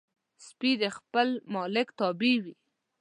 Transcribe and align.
سپي 0.45 0.71
د 0.81 0.83
خپل 0.97 1.27
مالک 1.53 1.87
تابع 1.99 2.35
وي. 2.43 2.53